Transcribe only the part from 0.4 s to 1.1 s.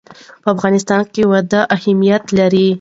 په افغانستان